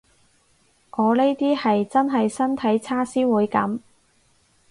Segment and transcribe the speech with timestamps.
[0.93, 3.81] 我呢啲係真係身體差先會噉